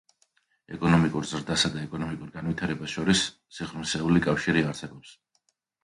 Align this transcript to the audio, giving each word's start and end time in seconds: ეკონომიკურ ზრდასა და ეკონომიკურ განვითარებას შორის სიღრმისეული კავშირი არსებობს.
ეკონომიკურ 0.77 1.27
ზრდასა 1.33 1.71
და 1.77 1.83
ეკონომიკურ 1.89 2.33
განვითარებას 2.39 2.97
შორის 2.99 3.25
სიღრმისეული 3.59 4.27
კავშირი 4.29 4.69
არსებობს. 4.73 5.19